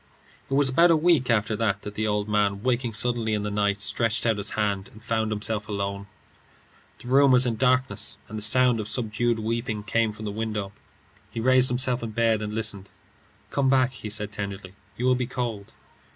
It 0.49 0.55
was 0.55 0.67
about 0.69 0.89
a 0.89 0.95
week 0.97 1.29
after 1.29 1.55
that 1.57 1.83
the 1.83 2.07
old 2.07 2.27
man, 2.27 2.63
waking 2.63 2.93
suddenly 2.95 3.35
in 3.35 3.43
the 3.43 3.51
night, 3.51 3.81
stretched 3.83 4.25
out 4.25 4.37
his 4.39 4.49
hand 4.57 4.89
and 4.91 5.03
found 5.03 5.29
himself 5.31 5.69
alone. 5.69 6.07
The 6.97 7.07
room 7.07 7.29
was 7.29 7.45
in 7.45 7.55
darkness, 7.55 8.17
and 8.27 8.35
the 8.35 8.41
sound 8.41 8.79
of 8.79 8.87
subdued 8.87 9.37
weeping 9.37 9.83
came 9.83 10.11
from 10.11 10.25
the 10.25 10.31
window. 10.31 10.71
He 11.29 11.39
raised 11.39 11.69
himself 11.69 12.01
in 12.01 12.09
bed 12.13 12.41
and 12.41 12.51
listened. 12.51 12.89
"Come 13.51 13.69
back," 13.69 13.91
he 13.91 14.09
said, 14.09 14.31
tenderly. 14.31 14.73
"You 14.97 15.05
will 15.05 15.13
be 15.13 15.27
cold." 15.27 15.71